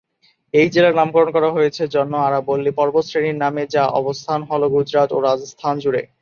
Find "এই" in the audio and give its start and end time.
0.53-0.67